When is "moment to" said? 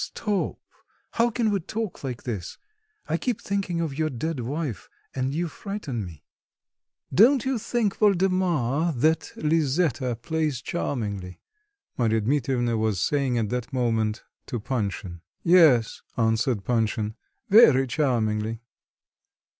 13.71-14.59